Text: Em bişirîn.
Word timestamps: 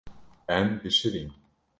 Em 0.55 0.67
bişirîn. 0.83 1.29